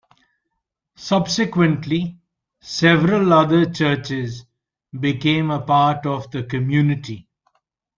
Subsequently, 0.95 2.17
several 2.59 3.31
other 3.33 3.69
churches 3.71 4.47
became 4.99 5.51
a 5.51 5.61
part 5.61 6.07
of 6.07 6.31
the 6.31 6.41
community. 6.41 7.27